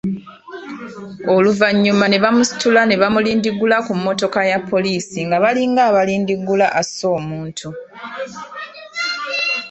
Oluvannyuma 1.35 2.05
ne 2.09 2.17
bamusitula 2.23 2.81
ne 2.85 2.95
bamulindiggula 3.01 3.77
ku 3.85 3.93
mmotoka 3.97 4.39
ya 4.51 4.57
poliisi 4.69 5.19
nga 5.27 5.37
balinga 5.43 5.81
abalindiggula 5.89 6.67
asse 6.79 7.05
omuntu. 7.17 7.67